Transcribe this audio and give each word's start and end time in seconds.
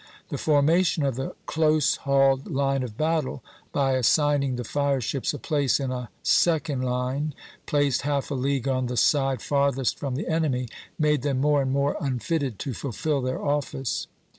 The 0.29 0.39
formation 0.39 1.03
of 1.05 1.13
the 1.15 1.35
close 1.45 1.97
hauled 1.97 2.49
line 2.51 2.81
of 2.81 2.97
battle, 2.97 3.43
by 3.71 3.91
assigning 3.93 4.55
the 4.55 4.63
fire 4.63 4.99
ships 4.99 5.31
a 5.31 5.37
place 5.37 5.79
in 5.79 5.91
a 5.91 6.09
second 6.23 6.81
line 6.81 7.35
placed 7.67 8.01
half 8.01 8.31
a 8.31 8.33
league 8.33 8.67
on 8.67 8.87
the 8.87 8.97
side 8.97 9.43
farthest 9.43 9.99
from 9.99 10.15
the 10.15 10.27
enemy, 10.27 10.69
made 10.97 11.21
them 11.21 11.39
more 11.39 11.61
and 11.61 11.71
more 11.71 11.97
unfitted 12.01 12.57
to 12.57 12.73
fulfil 12.73 13.21
their 13.21 13.43
office. 13.45 14.07